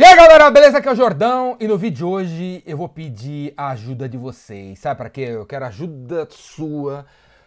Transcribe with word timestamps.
E 0.00 0.02
aí 0.02 0.16
galera, 0.16 0.50
beleza? 0.50 0.78
Aqui 0.78 0.88
é 0.88 0.92
o 0.92 0.96
Jordão 0.96 1.58
e 1.60 1.68
no 1.68 1.76
vídeo 1.76 1.96
de 1.98 2.04
hoje 2.04 2.62
eu 2.64 2.74
vou 2.74 2.88
pedir 2.88 3.52
a 3.54 3.68
ajuda 3.68 4.08
de 4.08 4.16
vocês. 4.16 4.78
Sabe 4.78 4.96
para 4.96 5.10
quê? 5.10 5.20
Eu 5.20 5.44
quero 5.44 5.66
ajuda 5.66 6.26
sua 6.30 7.04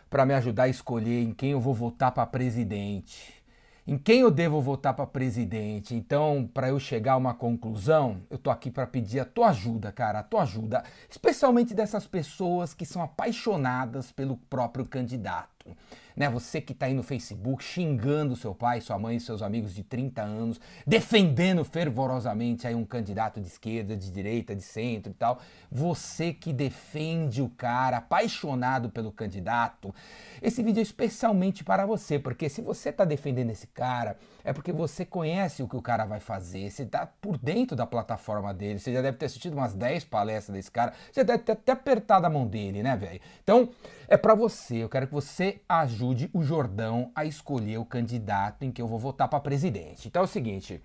para 0.08 0.24
me 0.24 0.36
ajudar 0.36 0.66
a 0.66 0.68
escolher 0.68 1.24
em 1.24 1.34
quem 1.34 1.50
eu 1.50 1.60
vou 1.60 1.74
votar 1.74 2.12
para 2.12 2.28
presidente. 2.28 3.44
Em 3.88 3.98
quem 3.98 4.20
eu 4.20 4.30
devo 4.30 4.62
votar 4.62 4.94
para 4.94 5.08
presidente? 5.08 5.96
Então, 5.96 6.48
para 6.54 6.70
eu 6.70 6.80
chegar 6.80 7.14
a 7.14 7.18
uma 7.18 7.34
conclusão, 7.34 8.22
eu 8.30 8.38
tô 8.38 8.52
aqui 8.52 8.70
para 8.70 8.86
pedir 8.86 9.20
a 9.20 9.26
tua 9.26 9.50
ajuda, 9.50 9.92
cara, 9.92 10.20
a 10.20 10.24
tua 10.24 10.44
ajuda, 10.44 10.84
especialmente 11.10 11.74
dessas 11.74 12.06
pessoas 12.06 12.72
que 12.72 12.86
são 12.86 13.02
apaixonadas 13.02 14.12
pelo 14.12 14.38
próprio 14.38 14.86
candidato 14.86 15.76
né? 16.16 16.30
Você 16.30 16.62
que 16.62 16.74
está 16.74 16.86
aí 16.86 16.94
no 16.94 17.04
Facebook 17.04 17.64
xingando 17.64 18.36
seu 18.36 18.54
pai, 18.54 18.82
sua 18.82 18.98
mãe, 19.00 19.20
seus 19.20 19.42
amigos 19.42 19.74
de 19.74 19.84
30 19.84 20.22
anos, 20.22 20.62
defendendo 20.86 21.64
fervorosamente 21.64 22.68
aí 22.68 22.76
um 22.76 22.86
candidato 22.86 23.42
de 23.42 23.48
esquerda, 23.48 23.96
de 23.96 24.12
direita, 24.12 24.56
de 24.56 24.62
centro 24.62 25.12
e 25.12 25.16
tal. 25.16 25.40
Você 25.72 26.34
que 26.34 26.54
defende 26.54 27.42
o 27.42 27.50
cara, 27.50 27.98
apaixonado 27.98 28.90
pelo 28.90 29.12
candidato. 29.12 29.94
Esse 30.42 30.62
vídeo 30.62 30.80
é 30.80 30.84
especialmente 30.84 31.64
para 31.64 31.86
você, 31.86 32.20
porque 32.20 32.50
se 32.50 32.62
você 32.62 32.90
está 32.90 33.06
defendendo 33.06 33.50
esse 33.50 33.68
cara, 33.68 34.18
é 34.44 34.52
porque 34.52 34.72
você 34.72 35.06
conhece 35.06 35.64
o 35.64 35.68
que 35.68 35.76
o 35.76 35.82
cara 35.82 36.06
vai 36.06 36.20
fazer, 36.20 36.70
você 36.70 36.84
está 36.84 37.06
por 37.06 37.38
dentro 37.38 37.76
da 37.76 37.86
plataforma 37.86 38.54
dele, 38.54 38.80
você 38.80 38.94
já 38.94 39.02
deve 39.02 39.18
ter 39.18 39.28
assistido 39.28 39.54
umas 39.54 39.74
10 39.74 40.04
palestras 40.06 40.56
desse 40.56 40.70
cara, 40.70 40.94
você 41.12 41.24
deve 41.24 41.44
ter 41.44 41.54
até 41.54 41.72
apertado 41.72 42.26
a 42.26 42.30
mão 42.30 42.46
dele, 42.46 42.84
né, 42.84 42.96
velho? 42.96 43.22
Então, 43.44 43.70
é 44.08 44.18
para 44.18 44.36
você, 44.36 44.78
eu 44.78 44.90
quero 44.90 45.08
que 45.08 45.14
você 45.14 45.62
ajude 45.68 46.03
ajude 46.04 46.30
o 46.34 46.44
Jordão 46.44 47.12
a 47.16 47.24
escolher 47.24 47.78
o 47.78 47.86
candidato 47.86 48.64
em 48.64 48.72
que 48.72 48.82
eu 48.82 48.88
vou 48.88 49.00
votar 49.00 49.30
para 49.30 49.40
presidente. 49.40 50.08
Então 50.08 50.22
é 50.22 50.26
o 50.26 50.28
seguinte, 50.28 50.82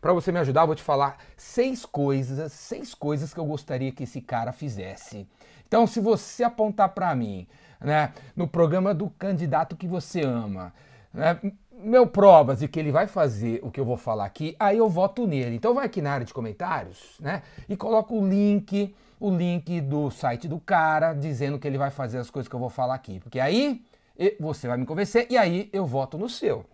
para 0.00 0.14
você 0.14 0.32
me 0.32 0.38
ajudar, 0.38 0.62
eu 0.62 0.66
vou 0.66 0.74
te 0.74 0.82
falar 0.82 1.18
seis 1.36 1.84
coisas, 1.84 2.52
seis 2.52 2.94
coisas 2.94 3.34
que 3.34 3.40
eu 3.40 3.44
gostaria 3.44 3.92
que 3.92 4.04
esse 4.04 4.20
cara 4.22 4.52
fizesse. 4.52 5.28
Então, 5.68 5.86
se 5.86 6.00
você 6.00 6.42
apontar 6.42 6.90
para 6.90 7.14
mim, 7.14 7.46
né, 7.80 8.12
no 8.34 8.48
programa 8.48 8.94
do 8.94 9.10
candidato 9.10 9.76
que 9.76 9.86
você 9.86 10.22
ama, 10.22 10.72
né, 11.12 11.38
meu 11.70 12.06
provas 12.06 12.60
de 12.60 12.68
que 12.68 12.80
ele 12.80 12.90
vai 12.90 13.06
fazer 13.06 13.60
o 13.62 13.70
que 13.70 13.78
eu 13.78 13.84
vou 13.84 13.98
falar 13.98 14.24
aqui, 14.24 14.56
aí 14.58 14.78
eu 14.78 14.88
voto 14.88 15.26
nele. 15.26 15.56
Então 15.56 15.74
vai 15.74 15.84
aqui 15.84 16.00
na 16.00 16.12
área 16.12 16.24
de 16.24 16.32
comentários, 16.32 17.16
né, 17.20 17.42
e 17.68 17.76
coloca 17.76 18.14
o 18.14 18.26
link, 18.26 18.94
o 19.20 19.30
link 19.30 19.80
do 19.82 20.10
site 20.10 20.48
do 20.48 20.58
cara 20.58 21.12
dizendo 21.12 21.58
que 21.58 21.66
ele 21.66 21.76
vai 21.76 21.90
fazer 21.90 22.18
as 22.18 22.30
coisas 22.30 22.48
que 22.48 22.54
eu 22.54 22.60
vou 22.60 22.70
falar 22.70 22.94
aqui, 22.94 23.20
porque 23.20 23.40
aí 23.40 23.84
você 24.40 24.68
vai 24.68 24.76
me 24.76 24.86
convencer 24.86 25.26
e 25.30 25.36
aí 25.36 25.68
eu 25.72 25.86
voto 25.86 26.16
no 26.18 26.28
seu. 26.28 26.64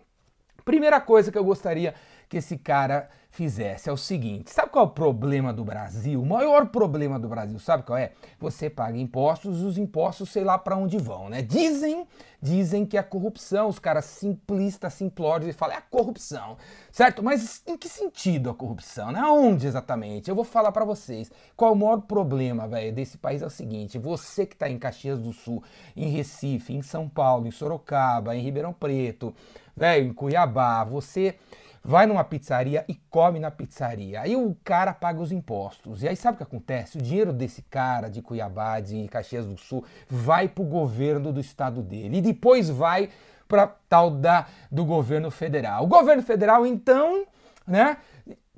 Primeira 0.63 0.99
coisa 1.01 1.31
que 1.31 1.37
eu 1.37 1.43
gostaria 1.43 1.93
que 2.33 2.37
esse 2.37 2.57
cara 2.57 3.09
fizesse 3.29 3.89
é 3.89 3.93
o 3.93 3.97
seguinte: 3.97 4.49
sabe 4.49 4.71
qual 4.71 4.85
é 4.85 4.87
o 4.87 4.91
problema 4.91 5.53
do 5.53 5.63
Brasil? 5.63 6.19
O 6.19 6.25
maior 6.25 6.65
problema 6.69 7.19
do 7.19 7.29
Brasil, 7.29 7.59
sabe 7.59 7.83
qual 7.83 7.95
é? 7.95 8.11
Você 8.39 8.71
paga 8.71 8.97
impostos, 8.97 9.61
os 9.61 9.77
impostos 9.77 10.31
sei 10.31 10.43
lá 10.43 10.57
para 10.57 10.75
onde 10.75 10.97
vão, 10.97 11.29
né? 11.29 11.43
Dizem, 11.43 12.07
dizem 12.41 12.87
que 12.87 12.97
é 12.97 12.99
a 12.99 13.03
corrupção, 13.03 13.67
os 13.67 13.77
caras 13.77 14.05
simplistas, 14.05 14.93
simplórios 14.93 15.47
e 15.47 15.53
falam 15.53 15.75
é 15.75 15.77
a 15.77 15.81
corrupção, 15.81 16.57
certo? 16.91 17.21
Mas 17.21 17.61
em 17.67 17.77
que 17.77 17.87
sentido 17.87 18.49
a 18.49 18.53
corrupção? 18.55 19.11
Né? 19.11 19.19
Aonde 19.19 19.67
exatamente? 19.67 20.27
Eu 20.27 20.35
vou 20.35 20.43
falar 20.43 20.71
para 20.71 20.85
vocês. 20.85 21.31
Qual 21.55 21.69
é 21.69 21.73
o 21.75 21.77
maior 21.77 22.01
problema, 22.01 22.67
velho, 22.67 22.91
desse 22.91 23.19
país 23.19 23.43
é 23.43 23.45
o 23.45 23.49
seguinte: 23.51 23.99
você 23.99 24.43
que 24.43 24.55
tá 24.55 24.67
em 24.67 24.79
Caxias 24.79 25.19
do 25.19 25.31
Sul, 25.33 25.63
em 25.95 26.09
Recife, 26.09 26.73
em 26.73 26.81
São 26.81 27.07
Paulo, 27.07 27.45
em 27.45 27.51
Sorocaba, 27.51 28.35
em 28.35 28.41
Ribeirão 28.41 28.73
Preto, 28.73 29.35
velho, 29.77 30.07
em 30.07 30.13
Cuiabá, 30.13 30.83
você 30.83 31.35
vai 31.83 32.05
numa 32.05 32.23
pizzaria 32.23 32.85
e 32.87 32.95
come 33.09 33.39
na 33.39 33.51
pizzaria. 33.51 34.21
Aí 34.21 34.35
o 34.35 34.55
cara 34.63 34.93
paga 34.93 35.19
os 35.19 35.31
impostos. 35.31 36.01
E 36.01 36.07
aí 36.07 36.15
sabe 36.15 36.35
o 36.35 36.37
que 36.37 36.43
acontece? 36.43 36.97
O 36.97 37.01
dinheiro 37.01 37.33
desse 37.33 37.61
cara 37.63 38.09
de 38.09 38.21
Cuiabá, 38.21 38.79
de 38.79 39.07
Caxias 39.09 39.45
do 39.45 39.57
Sul, 39.57 39.83
vai 40.07 40.47
para 40.47 40.63
o 40.63 40.67
governo 40.67 41.33
do 41.33 41.39
estado 41.39 41.81
dele. 41.81 42.17
E 42.17 42.21
depois 42.21 42.69
vai 42.69 43.09
para 43.47 43.67
tal 43.89 44.09
da 44.09 44.47
do 44.71 44.85
governo 44.85 45.29
federal. 45.29 45.83
O 45.83 45.87
governo 45.87 46.23
federal, 46.23 46.65
então, 46.65 47.25
né, 47.67 47.97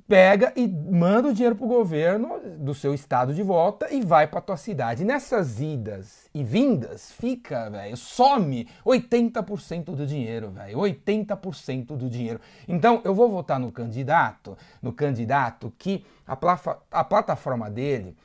pega 0.07 0.53
e 0.55 0.67
manda 0.67 1.29
o 1.29 1.33
dinheiro 1.33 1.55
pro 1.55 1.67
governo 1.67 2.39
do 2.59 2.75
seu 2.75 2.93
estado 2.93 3.33
de 3.33 3.41
volta 3.41 3.91
e 3.91 4.01
vai 4.01 4.27
para 4.27 4.39
tua 4.39 4.57
cidade. 4.57 5.03
Nessas 5.03 5.59
idas 5.59 6.29
e 6.33 6.43
vindas, 6.43 7.11
fica, 7.11 7.69
velho, 7.69 7.97
some 7.97 8.67
80% 8.85 9.95
do 9.95 10.05
dinheiro, 10.05 10.51
velho, 10.51 10.77
80% 10.77 11.97
do 11.97 12.09
dinheiro. 12.09 12.39
Então, 12.67 13.01
eu 13.03 13.15
vou 13.15 13.29
votar 13.29 13.59
no 13.59 13.71
candidato, 13.71 14.55
no 14.81 14.93
candidato 14.93 15.73
que 15.77 16.05
a, 16.27 16.37
a 16.91 17.03
plataforma 17.03 17.69
dele 17.69 18.15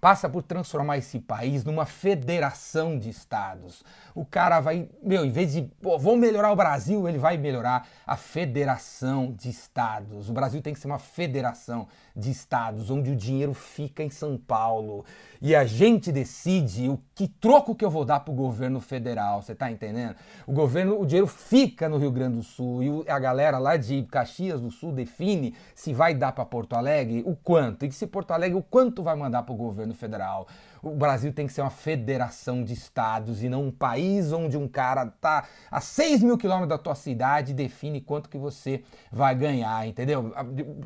passa 0.00 0.28
por 0.28 0.42
transformar 0.42 0.98
esse 0.98 1.18
país 1.18 1.64
numa 1.64 1.86
federação 1.86 2.98
de 2.98 3.08
estados. 3.08 3.84
O 4.14 4.24
cara 4.24 4.60
vai, 4.60 4.88
meu, 5.02 5.24
em 5.24 5.30
vez 5.30 5.52
de, 5.52 5.62
pô, 5.82 5.98
melhorar 6.16 6.50
o 6.50 6.56
Brasil, 6.56 7.08
ele 7.08 7.18
vai 7.18 7.36
melhorar 7.36 7.86
a 8.06 8.16
federação 8.16 9.32
de 9.32 9.50
estados. 9.50 10.28
O 10.28 10.32
Brasil 10.32 10.62
tem 10.62 10.72
que 10.72 10.80
ser 10.80 10.86
uma 10.86 10.98
federação 10.98 11.86
de 12.14 12.30
estados, 12.30 12.90
onde 12.90 13.10
o 13.10 13.16
dinheiro 13.16 13.52
fica 13.52 14.02
em 14.02 14.10
São 14.10 14.38
Paulo. 14.38 15.04
E 15.40 15.54
a 15.54 15.66
gente 15.66 16.10
decide 16.10 16.88
o 16.88 16.98
que 17.14 17.28
troco 17.28 17.74
que 17.74 17.84
eu 17.84 17.90
vou 17.90 18.04
dar 18.04 18.20
pro 18.20 18.32
governo 18.32 18.80
federal, 18.80 19.42
você 19.42 19.54
tá 19.54 19.70
entendendo? 19.70 20.16
O 20.46 20.52
governo, 20.52 20.98
o 20.98 21.04
dinheiro 21.04 21.26
fica 21.26 21.88
no 21.88 21.98
Rio 21.98 22.10
Grande 22.10 22.36
do 22.36 22.42
Sul 22.42 22.82
e 22.82 23.10
a 23.10 23.18
galera 23.18 23.58
lá 23.58 23.76
de 23.76 24.02
Caxias 24.04 24.60
do 24.60 24.70
Sul 24.70 24.92
define 24.92 25.54
se 25.74 25.92
vai 25.92 26.14
dar 26.14 26.32
para 26.32 26.44
Porto 26.44 26.74
Alegre 26.74 27.22
o 27.26 27.36
quanto. 27.36 27.84
E 27.84 27.92
se 27.92 28.06
Porto 28.06 28.30
Alegre 28.30 28.58
o 28.58 28.62
quanto 28.62 29.02
vai 29.02 29.14
mandar 29.14 29.42
pro 29.42 29.54
governo 29.54 29.85
governo 29.86 29.94
federal. 29.94 30.48
O 30.82 30.90
Brasil 30.90 31.32
tem 31.32 31.46
que 31.46 31.52
ser 31.52 31.60
uma 31.60 31.70
federação 31.70 32.62
de 32.62 32.72
estados 32.72 33.42
e 33.42 33.48
não 33.48 33.64
um 33.64 33.70
país 33.70 34.32
onde 34.32 34.56
um 34.56 34.68
cara 34.68 35.06
tá 35.06 35.46
a 35.70 35.80
6 35.80 36.22
mil 36.22 36.36
quilômetros 36.36 36.68
da 36.68 36.78
tua 36.78 36.94
cidade 36.94 37.52
e 37.52 37.54
define 37.54 38.00
quanto 38.00 38.28
que 38.28 38.38
você 38.38 38.82
vai 39.10 39.34
ganhar, 39.34 39.86
entendeu? 39.86 40.32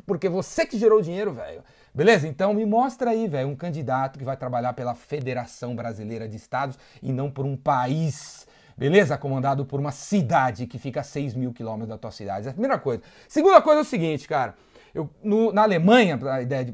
Porque 0.05 0.29
você 0.29 0.65
que 0.65 0.77
gerou 0.77 0.99
o 0.99 1.01
dinheiro, 1.01 1.33
velho. 1.33 1.63
Beleza? 1.93 2.27
Então 2.27 2.53
me 2.53 2.65
mostra 2.65 3.11
aí, 3.11 3.27
velho, 3.27 3.49
um 3.49 3.55
candidato 3.55 4.17
que 4.17 4.25
vai 4.25 4.37
trabalhar 4.37 4.73
pela 4.73 4.95
Federação 4.95 5.75
Brasileira 5.75 6.27
de 6.27 6.37
Estados 6.37 6.77
e 7.01 7.11
não 7.11 7.29
por 7.29 7.45
um 7.45 7.57
país 7.57 8.47
beleza? 8.77 9.15
Comandado 9.15 9.63
por 9.63 9.79
uma 9.79 9.91
cidade 9.91 10.65
que 10.65 10.79
fica 10.79 11.01
a 11.01 11.03
6 11.03 11.35
mil 11.35 11.53
quilômetros 11.53 11.89
da 11.89 11.99
tua 11.99 12.09
cidade. 12.09 12.47
É 12.47 12.49
a 12.49 12.53
primeira 12.53 12.79
coisa. 12.79 13.03
Segunda 13.27 13.61
coisa 13.61 13.81
é 13.81 13.83
o 13.83 13.85
seguinte, 13.85 14.27
cara. 14.27 14.55
Eu, 14.93 15.09
no, 15.23 15.51
na 15.53 15.63
Alemanha, 15.63 16.17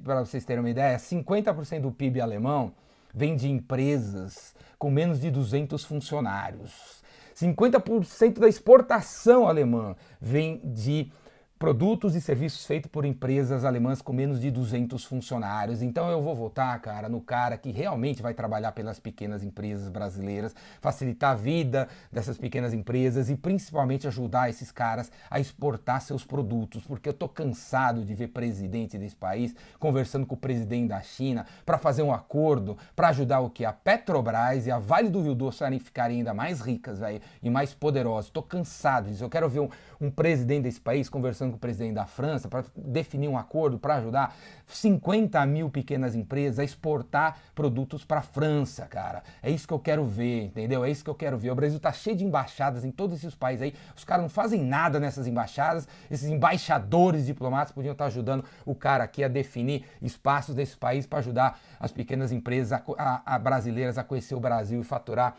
para 0.04 0.26
vocês 0.26 0.44
terem 0.44 0.62
uma 0.62 0.70
ideia, 0.70 0.98
50% 0.98 1.82
do 1.82 1.92
PIB 1.92 2.20
alemão 2.20 2.74
vem 3.14 3.36
de 3.36 3.50
empresas 3.50 4.56
com 4.78 4.90
menos 4.90 5.20
de 5.20 5.30
200 5.30 5.84
funcionários. 5.84 7.04
50% 7.36 8.40
da 8.40 8.48
exportação 8.48 9.48
alemã 9.48 9.96
vem 10.20 10.60
de 10.64 11.12
produtos 11.60 12.16
e 12.16 12.22
serviços 12.22 12.66
feitos 12.66 12.92
por 12.92 13.04
empresas 13.04 13.66
alemãs 13.66 14.02
com 14.02 14.14
menos 14.14 14.40
de 14.40 14.52
200 14.52 15.04
funcionários. 15.04 15.82
Então 15.82 16.10
eu 16.10 16.22
vou 16.22 16.36
votar, 16.36 16.80
cara, 16.80 17.10
no 17.10 17.20
cara 17.20 17.58
que 17.58 17.72
realmente 17.72 18.22
vai 18.22 18.34
trabalhar 18.34 18.72
pelas 18.74 19.00
pequenas 19.00 19.44
empresas 19.44 19.90
brasileiras, 19.90 20.56
facilitar 20.80 21.32
a 21.32 21.36
vida 21.36 21.88
dessas 22.12 22.38
pequenas 22.38 22.74
empresas 22.74 23.30
e 23.30 23.36
principalmente 23.36 24.08
ajudar 24.08 24.50
esses 24.50 24.72
caras 24.72 25.12
a 25.30 25.40
exportar 25.40 26.02
seus 26.02 26.24
produtos, 26.24 26.84
porque 26.86 27.10
eu 27.10 27.14
tô 27.14 27.28
cansado 27.28 28.04
de 28.04 28.14
ver 28.14 28.28
presidente 28.28 28.98
desse 28.98 29.16
país 29.16 29.56
conversando 29.80 30.26
com 30.26 30.36
o 30.36 30.38
presidente 30.38 30.90
da 30.90 31.02
China 31.02 31.46
para 31.66 31.78
fazer 31.78 32.04
um 32.04 32.14
acordo 32.14 32.78
para 32.96 33.10
ajudar 33.10 33.40
o 33.40 33.50
que 33.50 33.66
a 33.66 33.74
Petrobras 33.74 34.68
e 34.68 34.72
a 34.72 34.78
Vale 34.78 35.10
do 35.10 35.22
Rio 35.22 35.34
Doce 35.34 35.64
a 35.64 35.80
ficarem 35.80 36.18
ainda 36.18 36.34
mais 36.34 36.62
ricas, 36.62 37.00
velho, 37.00 37.22
e 37.42 37.50
mais 37.50 37.74
poderosas. 37.74 38.30
Tô 38.30 38.42
cansado 38.42 39.10
disso. 39.10 39.24
Eu 39.24 39.30
quero 39.30 39.50
ver 39.50 39.60
um, 39.60 39.70
um 40.00 40.12
presidente 40.12 40.64
desse 40.64 40.80
país 40.80 41.10
conversando 41.10 41.47
conversando 41.48 41.52
com 41.52 41.58
o 41.58 41.60
presidente 41.60 41.94
da 41.94 42.06
França 42.06 42.48
para 42.48 42.64
definir 42.76 43.28
um 43.28 43.38
acordo 43.38 43.80
para 43.80 43.96
ajudar 43.96 44.36
50 44.66 45.44
mil 45.46 45.70
pequenas 45.70 46.16
empresas 46.16 46.60
a 46.60 46.64
exportar 46.64 47.38
produtos 47.56 48.04
para 48.04 48.20
a 48.20 48.22
França, 48.22 48.86
cara. 48.86 49.24
É 49.42 49.50
isso 49.50 49.68
que 49.68 49.74
eu 49.74 49.80
quero 49.80 50.06
ver, 50.06 50.46
entendeu? 50.46 50.84
É 50.84 50.92
isso 50.92 51.04
que 51.04 51.10
eu 51.10 51.16
quero 51.16 51.38
ver. 51.38 51.52
O 51.52 51.56
Brasil 51.56 51.80
tá 51.80 51.92
cheio 51.92 52.16
de 52.16 52.26
embaixadas 52.26 52.84
em 52.84 52.92
todos 52.92 53.18
esses 53.18 53.36
países 53.36 53.64
aí. 53.64 53.74
Os 53.96 54.04
caras 54.04 54.24
não 54.24 54.30
fazem 54.30 54.64
nada 54.64 55.00
nessas 55.00 55.28
embaixadas. 55.28 55.88
Esses 56.12 56.30
embaixadores 56.30 57.26
diplomatas 57.26 57.72
podiam 57.72 57.94
estar 57.94 58.06
tá 58.06 58.08
ajudando 58.08 58.44
o 58.66 58.76
cara 58.76 59.04
aqui 59.04 59.24
a 59.24 59.28
definir 59.28 59.86
espaços 60.02 60.54
desse 60.54 60.76
país 60.76 61.06
para 61.06 61.20
ajudar 61.20 61.60
as 61.80 61.92
pequenas 61.92 62.32
empresas 62.32 62.74
a, 62.74 62.84
a, 62.98 63.36
a 63.36 63.40
brasileiras 63.40 63.98
a 63.98 64.04
conhecer 64.04 64.36
o 64.36 64.40
Brasil 64.40 64.82
e 64.82 64.84
faturar 64.84 65.36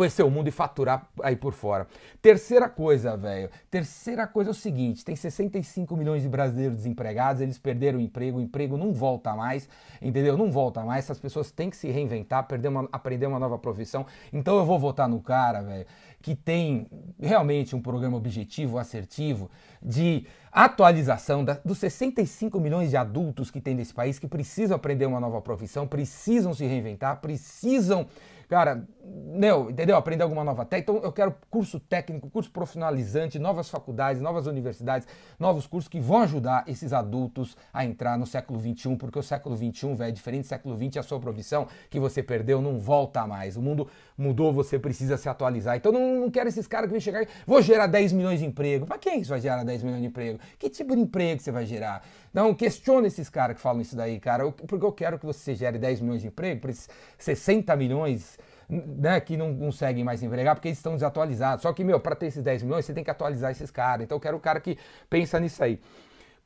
conhecer 0.00 0.22
o 0.22 0.30
mundo 0.30 0.48
e 0.48 0.50
faturar 0.50 1.06
aí 1.22 1.36
por 1.36 1.52
fora. 1.52 1.86
Terceira 2.22 2.70
coisa, 2.70 3.18
velho. 3.18 3.50
Terceira 3.70 4.26
coisa 4.26 4.48
é 4.48 4.52
o 4.52 4.54
seguinte: 4.54 5.04
tem 5.04 5.14
65 5.14 5.94
milhões 5.94 6.22
de 6.22 6.28
brasileiros 6.28 6.78
desempregados, 6.78 7.42
eles 7.42 7.58
perderam 7.58 7.98
o 7.98 8.00
emprego, 8.00 8.38
o 8.38 8.40
emprego 8.40 8.78
não 8.78 8.94
volta 8.94 9.34
mais, 9.34 9.68
entendeu? 10.00 10.38
Não 10.38 10.50
volta 10.50 10.82
mais. 10.82 11.04
Essas 11.04 11.18
pessoas 11.18 11.50
têm 11.50 11.68
que 11.68 11.76
se 11.76 11.90
reinventar, 11.90 12.46
uma, 12.66 12.88
aprender 12.90 13.26
uma 13.26 13.38
nova 13.38 13.58
profissão. 13.58 14.06
Então 14.32 14.56
eu 14.56 14.64
vou 14.64 14.78
votar 14.78 15.06
no 15.06 15.20
cara, 15.20 15.60
velho, 15.60 15.84
que 16.22 16.34
tem 16.34 16.86
realmente 17.20 17.76
um 17.76 17.82
programa 17.82 18.16
objetivo, 18.16 18.78
assertivo, 18.78 19.50
de 19.82 20.26
atualização 20.50 21.44
da, 21.44 21.60
dos 21.62 21.76
65 21.76 22.58
milhões 22.58 22.88
de 22.88 22.96
adultos 22.96 23.50
que 23.50 23.60
tem 23.60 23.74
nesse 23.74 23.92
país 23.92 24.18
que 24.18 24.26
precisam 24.26 24.76
aprender 24.76 25.04
uma 25.04 25.20
nova 25.20 25.42
profissão, 25.42 25.86
precisam 25.86 26.54
se 26.54 26.64
reinventar, 26.64 27.20
precisam 27.20 28.06
cara, 28.50 28.84
meu, 29.04 29.70
entendeu? 29.70 29.96
Aprender 29.96 30.24
alguma 30.24 30.42
nova 30.42 30.64
técnica. 30.64 30.90
Então 30.90 31.04
eu 31.04 31.12
quero 31.12 31.32
curso 31.48 31.78
técnico, 31.78 32.28
curso 32.28 32.50
profissionalizante, 32.50 33.38
novas 33.38 33.70
faculdades, 33.70 34.20
novas 34.20 34.46
universidades, 34.46 35.06
novos 35.38 35.68
cursos 35.68 35.88
que 35.88 36.00
vão 36.00 36.18
ajudar 36.22 36.64
esses 36.66 36.92
adultos 36.92 37.56
a 37.72 37.84
entrar 37.84 38.18
no 38.18 38.26
século 38.26 38.58
XXI, 38.58 38.96
porque 38.96 39.20
o 39.20 39.22
século 39.22 39.56
XXI, 39.56 39.94
velho, 39.94 40.08
é 40.08 40.10
diferente 40.10 40.42
do 40.42 40.48
século 40.48 40.76
XX, 40.76 40.96
a 40.96 41.02
sua 41.04 41.20
profissão 41.20 41.68
que 41.88 42.00
você 42.00 42.24
perdeu 42.24 42.60
não 42.60 42.76
volta 42.76 43.24
mais. 43.24 43.56
O 43.56 43.62
mundo 43.62 43.88
mudou, 44.18 44.52
você 44.52 44.80
precisa 44.80 45.16
se 45.16 45.28
atualizar. 45.28 45.76
Então 45.76 45.92
não, 45.92 46.22
não 46.22 46.30
quero 46.30 46.48
esses 46.48 46.66
caras 46.66 46.88
que 46.88 46.92
vêm 46.92 47.00
chegar 47.00 47.22
e 47.22 47.28
vou 47.46 47.62
gerar 47.62 47.86
10 47.86 48.12
milhões 48.12 48.40
de 48.40 48.46
emprego. 48.46 48.84
Para 48.84 48.98
quem 48.98 49.20
isso 49.20 49.30
vai 49.30 49.40
gerar 49.40 49.62
10 49.62 49.84
milhões 49.84 50.02
de 50.02 50.08
emprego? 50.08 50.40
Que 50.58 50.68
tipo 50.68 50.96
de 50.96 51.02
emprego 51.02 51.40
você 51.40 51.52
vai 51.52 51.64
gerar? 51.64 52.02
Não, 52.32 52.54
questione 52.54 53.08
esses 53.08 53.28
caras 53.28 53.56
que 53.56 53.62
falam 53.62 53.80
isso 53.82 53.96
daí, 53.96 54.20
cara, 54.20 54.50
porque 54.52 54.84
eu 54.84 54.92
quero 54.92 55.18
que 55.18 55.26
você 55.26 55.54
gere 55.54 55.78
10 55.78 56.00
milhões 56.00 56.20
de 56.22 56.28
emprego 56.28 56.60
para 56.60 56.70
esses 56.70 56.88
60 57.18 57.74
milhões 57.76 58.38
né, 58.68 59.20
que 59.20 59.36
não 59.36 59.56
conseguem 59.56 60.04
mais 60.04 60.22
empregar 60.22 60.54
porque 60.54 60.68
eles 60.68 60.78
estão 60.78 60.92
desatualizados. 60.92 61.62
Só 61.62 61.72
que, 61.72 61.82
meu, 61.82 61.98
para 61.98 62.14
ter 62.14 62.26
esses 62.26 62.42
10 62.42 62.62
milhões, 62.62 62.84
você 62.84 62.94
tem 62.94 63.02
que 63.02 63.10
atualizar 63.10 63.50
esses 63.50 63.70
caras. 63.70 64.04
Então 64.04 64.16
eu 64.16 64.20
quero 64.20 64.36
o 64.36 64.40
cara 64.40 64.60
que 64.60 64.78
pensa 65.08 65.40
nisso 65.40 65.62
aí. 65.62 65.80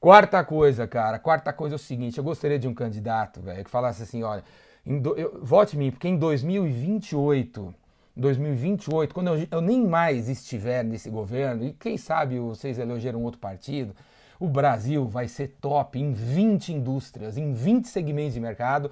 Quarta 0.00 0.42
coisa, 0.44 0.86
cara, 0.86 1.19
quarta 1.19 1.52
coisa 1.52 1.75
é 1.75 1.76
o 1.76 1.78
seguinte, 1.78 2.19
eu 2.19 2.25
gostaria 2.25 2.58
de 2.58 2.69
um 2.69 2.75
candidato, 2.75 3.40
velho, 3.40 3.64
que 3.64 3.70
falasse 3.70 4.02
assim, 4.02 4.22
olha, 4.22 4.44
do, 4.84 5.16
eu, 5.16 5.40
vote 5.42 5.76
em 5.76 5.78
mim, 5.78 5.90
porque 5.90 6.06
em 6.06 6.19
2028, 6.19 7.75
2028, 8.14 9.14
quando 9.14 9.28
eu, 9.28 9.48
eu, 9.50 9.60
nem 9.62 9.86
mais 9.86 10.28
estiver 10.28 10.84
nesse 10.84 11.08
governo, 11.08 11.64
e 11.64 11.72
quem 11.72 11.96
sabe 11.96 12.38
vocês 12.38 12.78
elegeram 12.78 13.22
outro 13.22 13.40
partido, 13.40 13.96
o 14.44 14.49
Brasil 14.49 15.06
vai 15.06 15.26
ser 15.26 15.56
top 15.61 15.99
em 15.99 16.12
20 16.12 16.73
indústrias, 16.73 17.38
em 17.38 17.52
20 17.52 17.88
segmentos 17.88 18.35
de 18.35 18.41
mercado, 18.41 18.91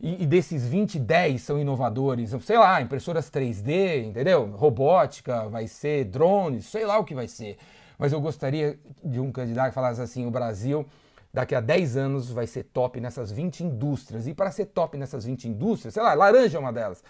e, 0.00 0.26
desses 0.26 0.66
20, 0.66 0.98
10 0.98 1.40
são 1.40 1.60
inovadores. 1.60 2.34
Sei 2.42 2.58
lá, 2.58 2.80
impressoras 2.82 3.30
3D, 3.30 4.04
entendeu? 4.04 4.46
Robótica, 4.56 5.48
vai 5.48 5.68
ser 5.68 6.06
drones, 6.06 6.66
sei 6.66 6.84
lá 6.84 6.98
o 6.98 7.04
que 7.04 7.14
vai 7.14 7.28
ser. 7.28 7.56
Mas 7.96 8.12
eu 8.12 8.20
gostaria 8.20 8.78
de 9.04 9.20
um 9.20 9.30
candidato 9.30 9.68
que 9.68 9.74
falasse 9.74 10.00
assim: 10.00 10.26
o 10.26 10.30
Brasil 10.30 10.84
daqui 11.32 11.54
a 11.54 11.60
10 11.60 11.96
anos 11.96 12.30
vai 12.30 12.48
ser 12.48 12.64
top 12.64 13.00
nessas 13.00 13.30
20 13.30 13.62
indústrias. 13.62 14.26
E 14.26 14.34
para 14.34 14.50
ser 14.50 14.66
top 14.66 14.98
nessas 14.98 15.24
20 15.24 15.48
indústrias, 15.48 15.94
sei 15.94 16.02
lá, 16.02 16.14
laranja 16.14 16.58
é 16.58 16.60
uma 16.60 16.72
delas 16.72 17.02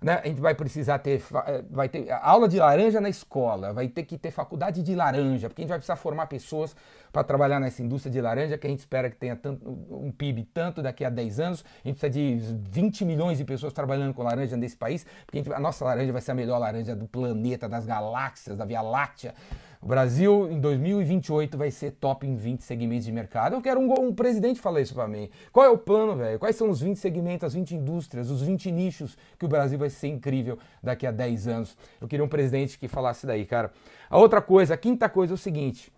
né? 0.00 0.20
A 0.22 0.26
gente 0.28 0.40
vai 0.40 0.54
precisar 0.54 0.98
ter, 0.98 1.22
eh, 1.46 1.64
vai 1.70 1.88
ter 1.88 2.10
aula 2.22 2.48
de 2.48 2.58
laranja 2.58 3.00
na 3.00 3.08
escola, 3.08 3.72
vai 3.72 3.88
ter 3.88 4.04
que 4.04 4.16
ter 4.16 4.30
faculdade 4.30 4.82
de 4.82 4.94
laranja, 4.94 5.48
porque 5.48 5.62
a 5.62 5.64
gente 5.64 5.70
vai 5.70 5.78
precisar 5.78 5.96
formar 5.96 6.26
pessoas 6.26 6.74
para 7.12 7.24
trabalhar 7.24 7.58
nessa 7.58 7.82
indústria 7.82 8.12
de 8.12 8.20
laranja, 8.20 8.56
que 8.56 8.66
a 8.66 8.70
gente 8.70 8.80
espera 8.80 9.10
que 9.10 9.16
tenha 9.16 9.34
tanto, 9.34 9.68
um 9.68 10.12
PIB 10.12 10.44
tanto 10.54 10.82
daqui 10.82 11.04
a 11.04 11.10
10 11.10 11.40
anos. 11.40 11.64
A 11.84 11.88
gente 11.88 11.98
precisa 11.98 12.10
de 12.10 12.58
20 12.70 13.04
milhões 13.04 13.38
de 13.38 13.44
pessoas 13.44 13.72
trabalhando 13.72 14.14
com 14.14 14.22
laranja 14.22 14.56
nesse 14.56 14.76
país, 14.76 15.04
porque 15.26 15.38
a, 15.38 15.42
gente, 15.42 15.52
a 15.52 15.60
nossa 15.60 15.84
laranja 15.84 16.12
vai 16.12 16.20
ser 16.20 16.30
a 16.30 16.34
melhor 16.34 16.58
laranja 16.58 16.94
do 16.94 17.06
planeta, 17.08 17.68
das 17.68 17.84
galáxias, 17.84 18.56
da 18.56 18.64
Via 18.64 18.80
Láctea. 18.80 19.34
O 19.80 19.86
Brasil, 19.86 20.50
em 20.50 20.60
2028, 20.60 21.56
vai 21.56 21.70
ser 21.70 21.92
top 21.92 22.26
em 22.26 22.34
20 22.34 22.62
segmentos 22.62 23.04
de 23.04 23.12
mercado. 23.12 23.54
Eu 23.54 23.62
quero 23.62 23.78
um, 23.78 24.08
um 24.08 24.12
presidente 24.12 24.60
falar 24.60 24.80
isso 24.80 24.92
para 24.92 25.06
mim. 25.06 25.30
Qual 25.52 25.64
é 25.64 25.68
o 25.68 25.78
plano, 25.78 26.16
velho? 26.16 26.38
Quais 26.38 26.56
são 26.56 26.68
os 26.68 26.80
20 26.80 26.96
segmentos, 26.96 27.46
as 27.46 27.54
20 27.54 27.76
indústrias, 27.76 28.28
os 28.28 28.42
20 28.42 28.72
nichos 28.72 29.16
que 29.38 29.44
o 29.44 29.48
Brasil 29.48 29.78
vai 29.78 29.88
ser 29.88 30.08
incrível 30.08 30.58
daqui 30.82 31.06
a 31.06 31.12
10 31.12 31.46
anos? 31.46 31.76
Eu 32.00 32.08
queria 32.08 32.24
um 32.24 32.28
presidente 32.28 32.76
que 32.76 32.88
falasse 32.88 33.24
daí, 33.24 33.46
cara. 33.46 33.70
A 34.10 34.18
outra 34.18 34.42
coisa, 34.42 34.74
a 34.74 34.76
quinta 34.76 35.08
coisa 35.08 35.32
é 35.32 35.36
o 35.36 35.38
seguinte. 35.38 35.92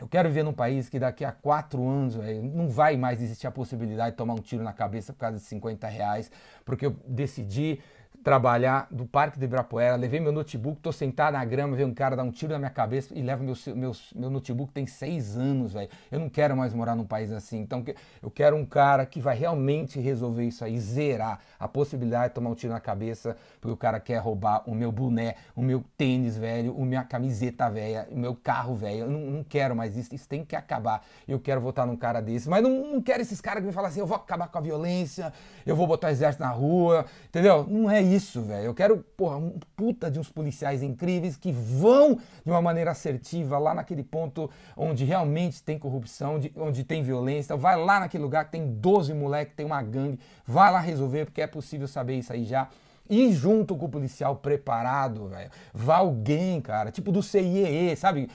Eu 0.00 0.08
quero 0.08 0.30
ver 0.30 0.42
num 0.42 0.52
país 0.52 0.88
que 0.88 0.98
daqui 0.98 1.24
a 1.24 1.32
quatro 1.32 1.86
anos 1.86 2.14
véio, 2.14 2.42
não 2.42 2.68
vai 2.68 2.96
mais 2.96 3.20
existir 3.20 3.46
a 3.46 3.50
possibilidade 3.50 4.12
de 4.12 4.16
tomar 4.16 4.32
um 4.32 4.38
tiro 4.38 4.62
na 4.62 4.72
cabeça 4.72 5.12
por 5.12 5.18
causa 5.18 5.36
de 5.36 5.42
50 5.42 5.86
reais, 5.88 6.30
porque 6.64 6.86
eu 6.86 6.96
decidi 7.06 7.80
trabalhar 8.22 8.86
do 8.90 9.06
Parque 9.06 9.38
do 9.38 9.44
Ibirapuera, 9.44 9.96
levei 9.96 10.20
meu 10.20 10.32
notebook, 10.32 10.80
tô 10.80 10.92
sentado 10.92 11.32
na 11.32 11.44
grama, 11.44 11.74
veio 11.74 11.88
um 11.88 11.94
cara 11.94 12.14
dar 12.14 12.22
um 12.22 12.30
tiro 12.30 12.52
na 12.52 12.58
minha 12.58 12.70
cabeça 12.70 13.16
e 13.16 13.22
leva 13.22 13.42
meu, 13.42 13.54
meu, 13.74 13.92
meu 14.14 14.30
notebook, 14.30 14.72
tem 14.72 14.86
seis 14.86 15.36
anos, 15.36 15.72
velho. 15.72 15.88
Eu 16.10 16.20
não 16.20 16.28
quero 16.28 16.56
mais 16.56 16.74
morar 16.74 16.94
num 16.94 17.04
país 17.04 17.32
assim. 17.32 17.60
Então 17.60 17.82
eu 18.22 18.30
quero 18.30 18.56
um 18.56 18.64
cara 18.64 19.06
que 19.06 19.20
vai 19.20 19.36
realmente 19.36 19.98
resolver 19.98 20.44
isso 20.44 20.64
aí, 20.64 20.78
zerar 20.78 21.40
a 21.58 21.66
possibilidade 21.66 22.28
de 22.28 22.34
tomar 22.34 22.50
um 22.50 22.54
tiro 22.54 22.72
na 22.72 22.80
cabeça, 22.80 23.36
porque 23.60 23.72
o 23.72 23.76
cara 23.76 23.98
quer 23.98 24.18
roubar 24.18 24.62
o 24.66 24.74
meu 24.74 24.92
boné, 24.92 25.36
o 25.56 25.62
meu 25.62 25.82
tênis 25.96 26.36
velho, 26.36 26.76
a 26.78 26.84
minha 26.84 27.04
camiseta 27.04 27.70
velha, 27.70 28.06
o 28.10 28.18
meu 28.18 28.34
carro 28.34 28.74
velho. 28.74 29.00
Eu 29.00 29.10
não, 29.10 29.20
não, 29.20 29.44
quero 29.44 29.74
mais 29.74 29.96
isso, 29.96 30.14
isso 30.14 30.28
tem 30.28 30.44
que 30.44 30.54
acabar. 30.54 31.04
Eu 31.26 31.40
quero 31.40 31.60
votar 31.60 31.86
num 31.86 31.96
cara 31.96 32.20
desse, 32.20 32.48
mas 32.50 32.62
não, 32.62 32.92
não 32.92 33.02
quero 33.02 33.22
esses 33.22 33.40
caras 33.40 33.62
que 33.62 33.66
me 33.66 33.72
falam 33.72 33.88
assim, 33.88 34.00
eu 34.00 34.06
vou 34.06 34.16
acabar 34.16 34.48
com 34.48 34.58
a 34.58 34.60
violência, 34.60 35.32
eu 35.64 35.74
vou 35.74 35.86
botar 35.86 36.08
o 36.08 36.10
exército 36.10 36.42
na 36.42 36.50
rua, 36.50 37.06
entendeu? 37.28 37.66
Não 37.66 37.90
é 37.90 38.02
isso 38.02 38.09
isso, 38.14 38.42
velho. 38.42 38.66
Eu 38.66 38.74
quero, 38.74 38.98
porra, 39.16 39.36
um 39.36 39.58
puta 39.76 40.10
de 40.10 40.18
uns 40.18 40.30
policiais 40.30 40.82
incríveis 40.82 41.36
que 41.36 41.52
vão 41.52 42.18
de 42.44 42.50
uma 42.50 42.62
maneira 42.62 42.90
assertiva 42.90 43.58
lá 43.58 43.74
naquele 43.74 44.02
ponto 44.02 44.50
onde 44.76 45.04
realmente 45.04 45.62
tem 45.62 45.78
corrupção, 45.78 46.36
onde, 46.36 46.52
onde 46.56 46.84
tem 46.84 47.02
violência. 47.02 47.56
Vai 47.56 47.76
lá 47.76 48.00
naquele 48.00 48.22
lugar 48.22 48.44
que 48.44 48.52
tem 48.52 48.72
12 48.72 49.14
moleques, 49.14 49.54
tem 49.54 49.66
uma 49.66 49.82
gangue. 49.82 50.18
Vai 50.46 50.70
lá 50.72 50.80
resolver, 50.80 51.26
porque 51.26 51.42
é 51.42 51.46
possível 51.46 51.88
saber 51.88 52.18
isso 52.18 52.32
aí 52.32 52.44
já. 52.44 52.68
E 53.10 53.32
junto 53.32 53.74
com 53.74 53.86
o 53.86 53.88
policial 53.88 54.36
preparado, 54.36 55.26
velho, 55.26 55.50
vai 55.74 55.98
alguém, 55.98 56.60
cara, 56.60 56.92
tipo 56.92 57.10
do 57.10 57.20
CIEE, 57.20 57.96
sabe? 57.96 58.30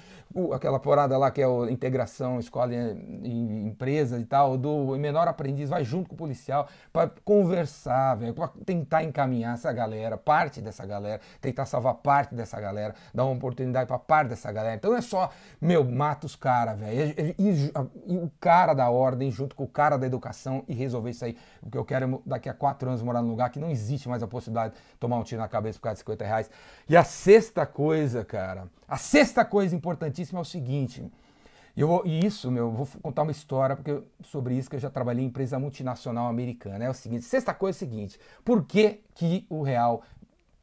Aquela 0.53 0.79
porada 0.79 1.17
lá 1.17 1.31
que 1.31 1.41
é 1.41 1.45
a 1.45 1.71
integração 1.71 2.39
escola 2.39 2.73
e 2.73 3.65
empresa 3.65 4.19
e 4.19 4.25
tal, 4.25 4.57
do 4.57 4.97
menor 4.97 5.27
aprendiz, 5.27 5.69
vai 5.69 5.83
junto 5.85 6.09
com 6.09 6.15
o 6.15 6.17
policial 6.17 6.67
para 6.91 7.09
conversar, 7.23 8.15
velho, 8.15 8.33
para 8.33 8.49
tentar 8.65 9.03
encaminhar 9.03 9.53
essa 9.53 9.71
galera, 9.71 10.17
parte 10.17 10.61
dessa 10.61 10.85
galera, 10.85 11.21
tentar 11.39 11.65
salvar 11.65 11.95
parte 11.95 12.35
dessa 12.35 12.59
galera, 12.59 12.93
dar 13.13 13.23
uma 13.23 13.33
oportunidade 13.33 13.87
para 13.87 13.97
parte 13.97 14.29
dessa 14.29 14.51
galera. 14.51 14.75
Então 14.75 14.91
não 14.91 14.97
é 14.97 15.01
só, 15.01 15.29
meu, 15.61 15.83
mata 15.83 16.25
os 16.25 16.35
caras, 16.35 16.77
velho, 16.77 17.13
e, 17.17 17.35
e, 17.39 17.71
e, 18.07 18.17
o 18.17 18.29
cara 18.39 18.73
da 18.73 18.89
ordem 18.89 19.31
junto 19.31 19.55
com 19.55 19.63
o 19.63 19.67
cara 19.67 19.97
da 19.97 20.05
educação 20.05 20.63
e 20.67 20.73
resolver 20.73 21.11
isso 21.11 21.23
aí. 21.23 21.37
O 21.61 21.69
que 21.69 21.77
eu 21.77 21.85
quero 21.85 22.05
é 22.05 22.19
daqui 22.25 22.49
a 22.49 22.53
quatro 22.53 22.89
anos 22.89 23.01
morar 23.01 23.21
num 23.21 23.29
lugar 23.29 23.49
que 23.49 23.59
não 23.59 23.69
existe 23.69 24.09
mais 24.09 24.21
a 24.21 24.27
possibilidade 24.27 24.73
tomar 24.99 25.17
um 25.17 25.23
tiro 25.23 25.41
na 25.41 25.47
cabeça 25.47 25.79
por 25.79 25.83
causa 25.83 25.95
de 25.95 25.99
50 25.99 26.25
reais. 26.25 26.49
E 26.89 26.97
a 26.97 27.03
sexta 27.03 27.65
coisa, 27.65 28.25
cara, 28.25 28.67
a 28.87 28.97
sexta 28.97 29.43
coisa 29.43 29.75
importantíssima 29.75 30.24
é 30.33 30.39
o 30.39 30.45
seguinte. 30.45 31.03
Eu 31.75 32.01
e 32.05 32.25
isso, 32.25 32.49
meu, 32.49 32.71
vou 32.71 32.87
contar 33.01 33.23
uma 33.23 33.31
história 33.31 33.75
porque 33.75 34.01
sobre 34.23 34.55
isso 34.55 34.69
que 34.69 34.77
eu 34.77 34.79
já 34.79 34.89
trabalhei 34.89 35.23
em 35.23 35.27
empresa 35.27 35.59
multinacional 35.59 36.27
americana. 36.27 36.85
É 36.85 36.89
o 36.89 36.93
seguinte, 36.93 37.25
sexta 37.25 37.53
coisa 37.53 37.75
é 37.75 37.77
o 37.77 37.79
seguinte, 37.79 38.19
por 38.45 38.63
que, 38.63 39.01
que 39.13 39.45
o 39.49 39.61
real 39.61 40.01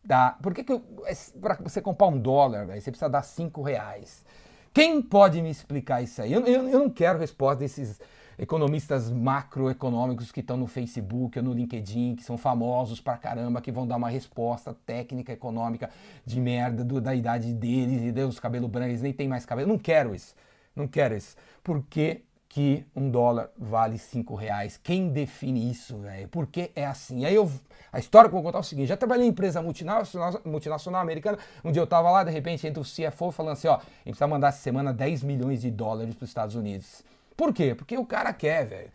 dá, 0.02 0.38
por 0.42 0.54
que, 0.54 0.64
que 0.64 0.72
é, 0.72 1.12
para 1.38 1.56
você 1.56 1.82
comprar 1.82 2.06
um 2.06 2.18
dólar, 2.18 2.66
véio, 2.66 2.80
você 2.80 2.90
precisa 2.90 3.10
dar 3.10 3.22
cinco 3.22 3.60
reais? 3.60 4.24
Quem 4.72 5.02
pode 5.02 5.42
me 5.42 5.50
explicar 5.50 6.00
isso 6.00 6.22
aí? 6.22 6.32
Eu, 6.32 6.46
eu, 6.46 6.66
eu 6.66 6.78
não 6.78 6.88
quero 6.88 7.18
resposta 7.18 7.60
desses 7.60 8.00
economistas 8.38 9.10
macroeconômicos 9.10 10.32
que 10.32 10.40
estão 10.40 10.56
no 10.56 10.66
Facebook 10.66 11.38
ou 11.38 11.44
no 11.44 11.52
LinkedIn, 11.52 12.16
que 12.16 12.24
são 12.24 12.36
famosos 12.36 13.00
pra 13.00 13.16
caramba, 13.16 13.60
que 13.60 13.72
vão 13.72 13.86
dar 13.86 13.96
uma 13.96 14.08
resposta 14.08 14.74
técnica 14.86 15.32
econômica 15.32 15.90
de 16.24 16.40
merda 16.40 16.84
do, 16.84 17.00
da 17.00 17.14
idade 17.14 17.52
deles 17.52 18.02
e 18.02 18.12
Deus, 18.12 18.38
cabelo 18.40 18.68
branco, 18.68 18.90
eles 18.90 19.02
nem 19.02 19.12
tem 19.12 19.28
mais 19.28 19.44
cabelo. 19.44 19.68
Não 19.68 19.78
quero 19.78 20.14
isso. 20.14 20.34
Não 20.74 20.88
quero 20.88 21.16
isso. 21.16 21.36
Por 21.62 21.82
que, 21.88 22.22
que 22.48 22.84
um 22.94 23.10
dólar 23.10 23.50
vale 23.56 23.98
cinco 23.98 24.34
reais? 24.34 24.78
Quem 24.82 25.08
define 25.08 25.70
isso, 25.70 25.98
velho? 25.98 26.28
Por 26.28 26.46
que 26.46 26.70
é 26.74 26.86
assim? 26.86 27.24
Aí 27.24 27.34
eu. 27.34 27.50
A 27.92 27.98
história 27.98 28.28
que 28.28 28.34
eu 28.34 28.40
vou 28.40 28.42
contar 28.42 28.58
é 28.58 28.60
o 28.60 28.64
seguinte: 28.64 28.88
já 28.88 28.96
trabalhei 28.96 29.26
em 29.26 29.30
empresa 29.30 29.60
multinacional, 29.62 30.40
multinacional 30.44 31.00
americana. 31.00 31.38
Um 31.62 31.70
dia 31.70 31.82
eu 31.82 31.86
tava 31.86 32.10
lá, 32.10 32.24
de 32.24 32.30
repente 32.30 32.66
entra 32.66 32.80
o 32.80 32.84
CFO 32.84 33.30
falando 33.30 33.52
assim: 33.52 33.68
ó, 33.68 33.74
a 33.74 33.78
gente 33.78 34.04
precisa 34.04 34.26
mandar 34.26 34.48
essa 34.48 34.62
semana 34.62 34.92
10 34.92 35.22
milhões 35.22 35.60
de 35.60 35.70
dólares 35.70 36.14
para 36.14 36.24
os 36.24 36.30
Estados 36.30 36.54
Unidos. 36.54 37.04
Por 37.36 37.52
quê? 37.52 37.74
Porque 37.74 37.96
o 37.96 38.06
cara 38.06 38.32
quer, 38.32 38.66
velho. 38.66 38.90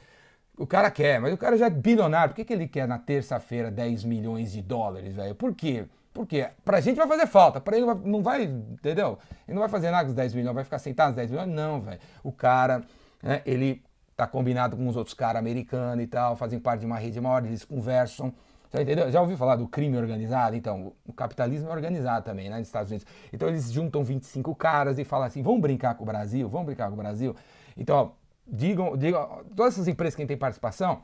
O 0.58 0.65
cara 0.65 0.89
quer, 0.89 1.20
mas 1.20 1.34
o 1.34 1.38
cara 1.38 1.58
já 1.58 1.67
é 1.67 1.70
bilionário. 1.70 2.29
Por 2.34 2.38
que, 2.38 2.46
que 2.46 2.53
ele 2.53 2.67
quer 2.67 2.88
na 2.88 2.98
terça-feira 2.98 3.70
10 3.70 4.03
milhões 4.03 4.51
de 4.51 4.62
dólares, 4.62 5.15
velho? 5.15 5.36
Por 5.36 5.53
quê? 5.53 5.86
Porque 6.13 6.50
pra 6.65 6.82
gente 6.82 6.98
vai 6.98 7.08
fazer 7.08 7.27
falta, 7.27 7.62
pra 7.62 7.77
ele 7.77 7.86
não 8.03 8.24
vai, 8.24 8.44
entendeu? 8.44 9.20
Ele 9.48 9.53
não 9.53 9.60
vai 9.62 9.70
fazer 9.70 9.91
nada 9.91 10.06
com 10.06 10.10
os 10.10 10.15
10 10.15 10.34
milhões, 10.34 10.56
vai 10.56 10.63
ficar 10.63 10.79
sentado 10.79 11.10
nos 11.10 11.15
10 11.15 11.29
milhões? 11.29 11.50
Não, 11.50 11.79
velho. 11.79 12.00
O 12.24 12.32
cara, 12.32 12.82
né, 13.22 13.41
ele 13.46 13.84
tá 14.15 14.25
combinado 14.25 14.75
com 14.75 14.88
os 14.88 14.96
outros 14.96 15.13
caras 15.13 15.39
americanos 15.39 16.03
e 16.03 16.08
tal, 16.08 16.36
fazem 16.36 16.60
parte 16.60 16.79
de 16.82 16.86
uma 16.88 16.98
rede 16.98 17.22
maior, 17.22 17.46
eles 17.46 17.63
conversam 17.63 18.34
Já, 18.74 18.82
entendeu? 18.82 19.12
Já 19.12 19.22
ouviu 19.22 19.38
falar 19.38 19.56
do 19.56 19.67
crime 19.67 19.96
organizado? 19.98 20.56
Então, 20.56 20.94
o 21.06 21.13
capitalismo 21.13 21.70
é 21.70 21.72
organizado 21.72 22.25
também, 22.25 22.50
né, 22.50 22.58
nos 22.58 22.67
Estados 22.67 22.89
Unidos. 22.91 23.08
Então, 23.32 23.48
eles 23.48 23.72
juntam 23.72 24.03
25 24.03 24.53
caras 24.56 24.98
e 25.00 25.03
falam 25.06 25.27
assim: 25.27 25.41
vamos 25.44 25.62
brincar 25.62 25.96
com 25.96 26.03
o 26.03 26.06
Brasil? 26.06 26.50
Vamos 26.50 26.65
brincar 26.65 26.88
com 26.88 26.94
o 26.94 26.98
Brasil? 26.98 27.36
Então, 27.77 27.96
ó, 27.96 28.12
digam, 28.48 28.96
digam, 28.98 29.44
todas 29.56 29.74
essas 29.74 29.88
empresas 29.88 30.16
que 30.16 30.25
têm 30.25 30.38
participação, 30.38 31.04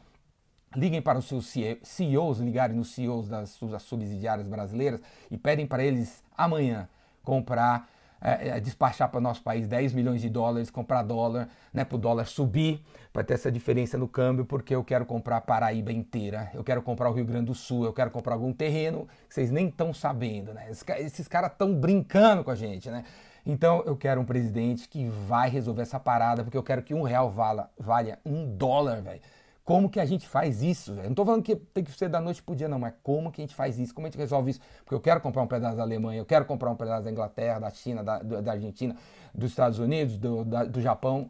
liguem 0.76 1.02
para 1.02 1.20
os 1.20 1.26
seus 1.26 1.54
CEOs, 1.84 2.40
ligarem 2.40 2.76
nos 2.76 2.94
CEOs 2.94 3.28
das 3.28 3.50
suas 3.52 3.84
subsidiárias 3.84 4.48
brasileiras 4.48 5.02
e 5.30 5.38
pedem 5.38 5.68
para 5.68 5.84
eles 5.84 6.24
amanhã 6.36 6.88
comprar 7.24 7.88
é, 8.24 8.58
despachar 8.60 9.10
para 9.10 9.18
o 9.18 9.22
nosso 9.22 9.44
país 9.44 9.68
10 9.68 9.94
milhões 9.94 10.22
de 10.22 10.30
dólares, 10.30 10.72
comprar 10.72 11.04
dólar, 11.04 11.50
né, 11.74 11.84
para 11.84 11.96
o 11.98 12.00
dólar 12.00 12.26
subir, 12.26 12.82
para 13.12 13.22
ter 13.22 13.34
essa 13.34 13.52
diferença 13.52 13.98
no 13.98 14.08
câmbio, 14.08 14.46
porque 14.46 14.74
eu 14.74 14.84
quero 14.84 15.06
comprar 15.06 15.38
a 15.38 15.42
Paraíba 15.42 15.92
inteira, 15.92 16.50
eu 16.54 16.64
quero 16.64 16.82
comprar 16.82 17.10
o 17.10 17.14
Rio 17.14 17.26
Grande 17.26 17.48
do 17.48 17.56
Sul, 17.56 17.84
eu 17.84 17.92
quero 17.92 18.10
comprar 18.10 18.36
algum 18.36 18.54
terreno 18.54 19.08
que 19.28 19.36
vocês 19.36 19.52
nem 19.52 19.68
estão 19.68 19.94
sabendo, 19.94 20.54
né? 20.54 20.68
Esses, 20.72 20.86
esses 21.00 21.28
caras 21.28 21.52
estão 21.52 21.76
brincando 21.76 22.46
com 22.46 22.52
a 22.52 22.56
gente, 22.56 22.90
né? 22.90 23.04
Então 23.46 23.84
eu 23.86 23.96
quero 23.96 24.22
um 24.22 24.26
presidente 24.26 24.88
que 24.88 25.06
vai 25.06 25.50
resolver 25.50 25.82
essa 25.82 26.00
parada, 26.00 26.44
porque 26.44 26.58
eu 26.58 26.64
quero 26.64 26.82
que 26.82 26.94
um 26.94 27.04
real 27.04 27.30
vala, 27.30 27.70
valha 27.78 28.20
um 28.26 28.56
dólar, 28.56 29.02
velho. 29.02 29.22
Como 29.66 29.90
que 29.90 30.00
a 30.00 30.06
gente 30.06 30.28
faz 30.28 30.62
isso? 30.62 30.92
Eu 30.92 31.04
não 31.04 31.12
estou 31.12 31.26
falando 31.26 31.42
que 31.42 31.56
tem 31.56 31.86
que 31.86 31.92
ser 31.92 32.10
da 32.10 32.20
noite 32.20 32.44
pro 32.44 32.54
dia, 32.54 32.68
não, 32.68 32.78
mas 32.78 32.94
como 33.02 33.32
que 33.32 33.42
a 33.42 33.44
gente 33.44 33.56
faz 33.56 33.80
isso? 33.80 33.96
Como 33.96 34.06
a 34.06 34.10
gente 34.10 34.20
resolve 34.20 34.52
isso? 34.52 34.60
Porque 34.80 34.94
eu 34.94 35.00
quero 35.00 35.22
comprar 35.22 35.42
um 35.42 35.48
pedaço 35.48 35.78
da 35.78 35.84
Alemanha, 35.84 36.20
eu 36.20 36.26
quero 36.26 36.44
comprar 36.44 36.70
um 36.70 36.76
pedaço 36.76 37.06
da 37.06 37.12
Inglaterra, 37.12 37.60
da 37.60 37.70
China, 37.70 38.04
da, 38.04 38.20
da 38.20 38.52
Argentina, 38.52 38.94
dos 39.34 39.52
Estados 39.52 39.80
Unidos, 39.80 40.18
do, 40.18 40.44
da, 40.44 40.66
do 40.66 40.82
Japão. 40.82 41.30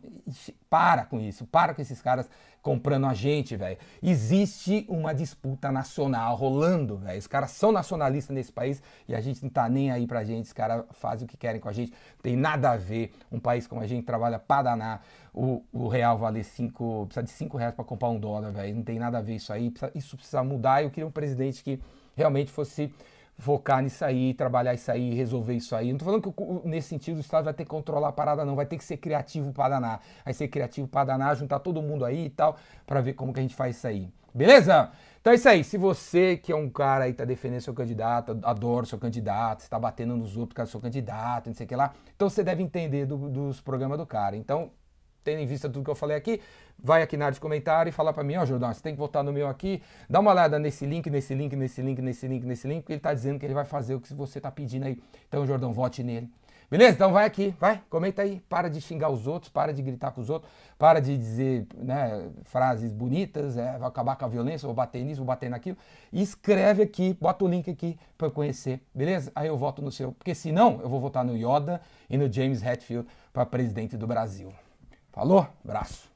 Para 0.67 1.05
com 1.05 1.19
isso, 1.19 1.45
para 1.45 1.75
com 1.75 1.81
esses 1.83 2.01
caras 2.01 2.27
comprando 2.63 3.05
a 3.05 3.13
gente, 3.13 3.57
velho. 3.57 3.77
Existe 4.01 4.85
uma 4.87 5.13
disputa 5.13 5.69
nacional 5.69 6.33
rolando, 6.35 6.95
velho. 6.97 7.19
Os 7.19 7.27
caras 7.27 7.51
são 7.51 7.73
nacionalistas 7.73 8.33
nesse 8.33 8.53
país 8.53 8.81
e 9.07 9.13
a 9.13 9.19
gente 9.19 9.43
não 9.43 9.49
tá 9.49 9.67
nem 9.67 9.91
aí 9.91 10.07
pra 10.07 10.23
gente. 10.23 10.45
Os 10.45 10.53
caras 10.53 10.85
fazem 10.91 11.25
o 11.25 11.27
que 11.27 11.35
querem 11.35 11.59
com 11.59 11.67
a 11.67 11.73
gente. 11.73 11.91
Não 11.91 12.21
tem 12.23 12.37
nada 12.37 12.71
a 12.71 12.77
ver. 12.77 13.11
Um 13.29 13.39
país 13.39 13.67
como 13.67 13.81
a 13.81 13.87
gente 13.87 14.05
trabalha 14.05 14.39
pra 14.39 14.63
danar. 14.63 15.05
O, 15.33 15.61
o 15.73 15.89
real 15.89 16.17
vale 16.17 16.41
5, 16.41 17.07
precisa 17.07 17.23
de 17.23 17.31
5 17.31 17.57
reais 17.57 17.75
pra 17.75 17.83
comprar 17.83 18.09
um 18.09 18.17
dólar, 18.17 18.51
velho. 18.51 18.75
Não 18.77 18.83
tem 18.83 18.97
nada 18.97 19.17
a 19.17 19.21
ver 19.21 19.35
isso 19.35 19.51
aí. 19.51 19.73
Isso 19.93 20.15
precisa 20.15 20.41
mudar. 20.41 20.81
Eu 20.81 20.89
queria 20.89 21.05
um 21.05 21.11
presidente 21.11 21.61
que 21.61 21.81
realmente 22.15 22.49
fosse 22.49 22.93
focar 23.37 23.81
nisso 23.81 24.03
aí, 24.05 24.33
trabalhar 24.33 24.73
isso 24.73 24.91
aí, 24.91 25.13
resolver 25.13 25.53
isso 25.53 25.75
aí. 25.75 25.91
Não 25.91 25.99
tô 25.99 26.05
falando 26.05 26.21
que 26.21 26.67
nesse 26.67 26.89
sentido 26.89 27.17
o 27.17 27.19
Estado 27.19 27.45
vai 27.45 27.53
ter 27.53 27.63
que 27.63 27.69
controlar 27.69 28.09
a 28.09 28.11
parada, 28.11 28.45
não. 28.45 28.55
Vai 28.55 28.65
ter 28.65 28.77
que 28.77 28.83
ser 28.83 28.97
criativo 28.97 29.51
para 29.51 29.69
danar. 29.69 30.01
Vai 30.23 30.33
ser 30.33 30.47
criativo 30.47 30.87
para 30.87 31.05
danar, 31.05 31.35
juntar 31.35 31.59
todo 31.59 31.81
mundo 31.81 32.05
aí 32.05 32.25
e 32.25 32.29
tal, 32.29 32.57
para 32.85 33.01
ver 33.01 33.13
como 33.13 33.33
que 33.33 33.39
a 33.39 33.43
gente 33.43 33.55
faz 33.55 33.77
isso 33.77 33.87
aí. 33.87 34.09
Beleza? 34.33 34.91
Então 35.21 35.31
é 35.31 35.35
isso 35.35 35.47
aí. 35.47 35.63
Se 35.63 35.77
você 35.77 36.35
que 36.37 36.51
é 36.51 36.55
um 36.55 36.69
cara 36.69 37.05
aí 37.05 37.13
tá 37.13 37.23
defendendo 37.23 37.61
seu 37.61 37.73
candidato, 37.73 38.37
adora 38.43 38.85
seu 38.85 38.97
candidato, 38.97 39.61
está 39.61 39.79
batendo 39.79 40.17
nos 40.17 40.35
outros 40.35 40.49
por 40.49 40.55
causa 40.55 40.69
do 40.69 40.71
seu 40.71 40.81
candidato, 40.81 41.47
não 41.47 41.53
sei 41.53 41.65
o 41.65 41.69
que 41.69 41.75
lá, 41.75 41.93
então 42.15 42.29
você 42.29 42.43
deve 42.43 42.61
entender 42.61 43.05
do, 43.05 43.29
dos 43.29 43.61
programas 43.61 43.97
do 43.97 44.05
cara. 44.05 44.35
Então 44.35 44.71
tendo 45.23 45.39
em 45.39 45.45
vista 45.45 45.69
tudo 45.69 45.83
que 45.83 45.89
eu 45.89 45.95
falei 45.95 46.17
aqui, 46.17 46.41
vai 46.77 47.01
aqui 47.01 47.15
na 47.15 47.25
área 47.25 47.33
de 47.33 47.39
comentário 47.39 47.89
e 47.89 47.91
fala 47.91 48.11
para 48.11 48.23
mim, 48.23 48.35
ó, 48.35 48.43
oh, 48.43 48.45
Jordão, 48.45 48.73
você 48.73 48.81
tem 48.81 48.93
que 48.93 48.99
votar 48.99 49.23
no 49.23 49.31
meu 49.31 49.47
aqui, 49.47 49.81
dá 50.09 50.19
uma 50.19 50.31
olhada 50.31 50.59
nesse 50.59 50.85
link, 50.85 51.09
nesse 51.09 51.33
link, 51.33 51.55
nesse 51.55 51.81
link, 51.81 52.01
nesse 52.01 52.27
link, 52.27 52.45
nesse 52.45 52.67
link, 52.67 52.81
porque 52.81 52.93
ele 52.93 52.99
tá 52.99 53.13
dizendo 53.13 53.39
que 53.39 53.45
ele 53.45 53.53
vai 53.53 53.65
fazer 53.65 53.95
o 53.95 53.99
que 53.99 54.13
você 54.13 54.39
tá 54.41 54.51
pedindo 54.51 54.85
aí. 54.85 54.99
Então, 55.27 55.45
Jordão, 55.45 55.73
vote 55.73 56.03
nele. 56.03 56.29
Beleza? 56.73 56.93
Então 56.93 57.11
vai 57.11 57.25
aqui, 57.25 57.53
vai, 57.59 57.83
comenta 57.87 58.23
aí, 58.23 58.41
para 58.49 58.67
de 58.67 58.81
xingar 58.81 59.09
os 59.09 59.27
outros, 59.27 59.51
para 59.51 59.71
de 59.71 59.79
gritar 59.79 60.09
com 60.09 60.21
os 60.21 60.27
outros, 60.27 60.51
para 60.75 60.99
de 60.99 61.15
dizer 61.15 61.67
né, 61.75 62.31
frases 62.45 62.91
bonitas, 62.91 63.57
é, 63.57 63.77
vai 63.77 63.87
acabar 63.87 64.15
com 64.15 64.25
a 64.25 64.27
violência, 64.27 64.65
vou 64.65 64.73
bater 64.73 65.03
nisso, 65.03 65.17
vou 65.17 65.27
bater 65.27 65.51
naquilo. 65.51 65.77
E 66.11 66.19
escreve 66.19 66.81
aqui, 66.81 67.15
bota 67.21 67.45
o 67.45 67.47
link 67.47 67.69
aqui 67.69 67.95
para 68.17 68.25
eu 68.25 68.31
conhecer, 68.31 68.81
beleza? 68.91 69.31
Aí 69.35 69.49
eu 69.49 69.55
voto 69.55 69.83
no 69.83 69.91
seu, 69.91 70.13
porque 70.13 70.33
senão 70.33 70.79
eu 70.81 70.89
vou 70.89 70.99
votar 70.99 71.23
no 71.23 71.35
Yoda 71.37 71.79
e 72.09 72.17
no 72.17 72.31
James 72.31 72.63
Hetfield 72.63 73.07
para 73.31 73.45
presidente 73.45 73.95
do 73.95 74.07
Brasil. 74.07 74.51
Falou? 75.13 75.47
Abraço. 75.63 76.12